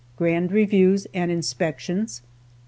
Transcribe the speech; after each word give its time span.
GRAND 0.15 0.51
REVIEWS 0.51 1.05
AND 1.13 1.29
INSPECTIONS. 1.29 2.23